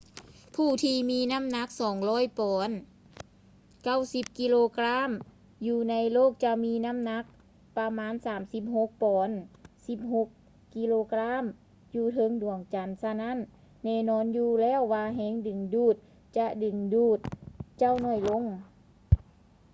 [0.55, 1.67] ຜູ້ທີ່ມີນໍ້າໜັກ
[2.03, 2.69] 200 ປອນ
[3.53, 5.09] 90 ກິໂລກຣາມ
[5.65, 7.23] ຢູ່ໃນໂລກຈະມີນໍ້າໜັກ
[7.77, 8.13] ປະມານ
[8.57, 9.29] 36 ປອນ
[10.13, 11.43] 16 ກິໂລກຣາມ
[11.95, 12.89] ຢູ່ເທິງດວງຈັນ.
[13.03, 13.37] ສະນັ້ນ
[13.85, 15.95] ແນ່ນອນຢູ່ແລ້ວວ່າແຮງດຶງດູດ
[16.37, 17.19] ຈະດຶງດູດ
[17.77, 18.43] ເຈົ້າໜ້ອຍລົງ